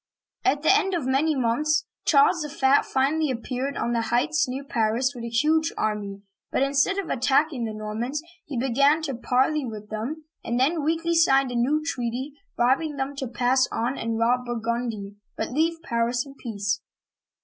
[0.43, 4.47] At the end of many months, Charles the Fat finally ap peared on the heights
[4.49, 9.13] near Paris with a huge army; but, instead of attacking the Normans, he began to
[9.13, 13.95] parley with them, and then weakly signed a new treaty, bribing them to pass on
[13.95, 16.81] and rob Burgundy, but leave Paris in peace.